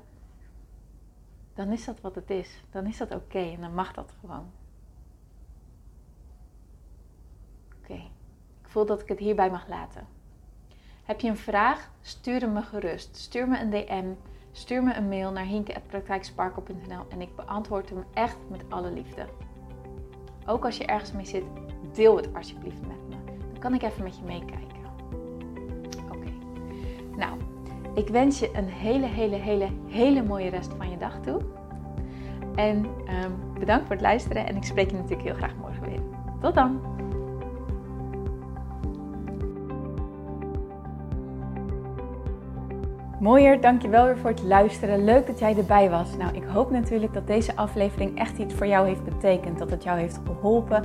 dan 1.55 1.73
is 1.73 1.85
dat 1.85 2.01
wat 2.01 2.15
het 2.15 2.31
is. 2.31 2.63
Dan 2.71 2.87
is 2.87 2.97
dat 2.97 3.15
oké 3.15 3.39
en 3.39 3.61
dan 3.61 3.75
mag 3.75 3.93
dat 3.93 4.15
gewoon. 4.21 4.51
Oké, 7.83 7.95
ik 8.63 8.69
voel 8.69 8.87
dat 8.87 9.01
ik 9.01 9.09
het 9.09 9.19
hierbij 9.19 9.51
mag 9.51 9.69
laten. 9.69 10.07
Heb 11.05 11.21
je 11.21 11.29
een 11.29 11.37
vraag? 11.37 11.91
Stuur 12.01 12.41
hem 12.41 12.53
me 12.53 12.63
gerust. 12.63 13.17
Stuur 13.17 13.49
me 13.49 13.61
een 13.61 13.71
DM. 13.71 14.13
Stuur 14.53 14.83
me 14.83 14.95
een 14.95 15.09
mail 15.09 15.31
naar 15.31 15.45
hinke.praktijksparkle.nl 15.45 17.07
en 17.09 17.21
ik 17.21 17.37
beantwoord 17.37 17.91
hem 17.91 18.05
echt 18.13 18.37
met 18.49 18.65
alle 18.69 18.91
liefde. 18.91 19.27
Ook 20.47 20.65
als 20.65 20.77
je 20.77 20.87
ergens 20.87 21.13
mee 21.13 21.25
zit, 21.25 21.45
deel 21.93 22.17
het 22.17 22.35
alsjeblieft 22.35 22.81
met 22.87 23.09
me. 23.09 23.17
Dan 23.53 23.59
kan 23.59 23.75
ik 23.75 23.83
even 23.83 24.03
met 24.03 24.17
je 24.17 24.25
meekijken. 24.25 24.85
Oké. 26.11 26.31
Nou, 27.17 27.39
ik 27.95 28.09
wens 28.09 28.39
je 28.39 28.51
een 28.53 28.69
hele, 28.69 29.07
hele, 29.07 29.37
hele, 29.37 29.69
hele 29.87 30.23
mooie 30.23 30.51
rest 30.51 30.73
van 30.77 30.91
je 30.91 30.97
dag 30.97 31.21
toe. 31.21 31.41
En 32.55 32.77
um, 32.77 33.59
bedankt 33.59 33.87
voor 33.87 33.97
het 33.97 34.05
luisteren 34.05 34.47
en 34.47 34.57
ik 34.57 34.65
spreek 34.65 34.91
je 34.91 34.97
natuurlijk 34.97 35.23
heel 35.23 35.35
graag 35.35 35.55
morgen 35.61 35.83
weer. 35.83 36.01
Tot 36.41 36.55
dan! 36.55 36.81
Mooier, 43.21 43.61
dankjewel 43.61 44.05
weer 44.05 44.19
voor 44.19 44.31
het 44.31 44.43
luisteren. 44.43 45.05
Leuk 45.05 45.27
dat 45.27 45.39
jij 45.39 45.57
erbij 45.57 45.91
was. 45.91 46.17
Nou, 46.17 46.35
ik 46.35 46.45
hoop 46.45 46.71
natuurlijk 46.71 47.15
dat 47.15 47.27
deze 47.27 47.57
aflevering 47.57 48.19
echt 48.19 48.39
iets 48.39 48.55
voor 48.55 48.67
jou 48.67 48.87
heeft 48.87 49.05
betekend. 49.05 49.59
Dat 49.59 49.71
het 49.71 49.83
jou 49.83 49.99
heeft 49.99 50.21
geholpen, 50.27 50.85